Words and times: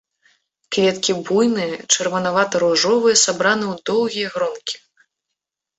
Кветкі 0.75 1.11
буйныя, 1.27 1.75
чырванавата-ружовыя, 1.97 3.21
сабраны 3.27 3.65
ў 3.75 3.87
доўгія 3.93 4.27
гронкі. 4.37 4.75